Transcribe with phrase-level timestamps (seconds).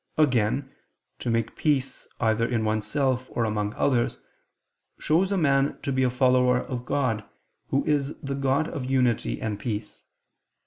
[0.17, 0.71] Again,
[1.19, 4.17] to make peace either in oneself or among others,
[4.97, 7.23] shows a man to be a follower of God,
[7.67, 10.01] Who is the God of unity and peace.